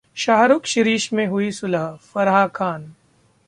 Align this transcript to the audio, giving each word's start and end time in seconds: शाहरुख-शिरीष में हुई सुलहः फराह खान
शाहरुख-शिरीष 0.15 1.13
में 1.13 1.25
हुई 1.27 1.51
सुलहः 1.51 1.95
फराह 2.13 2.47
खान 2.47 2.93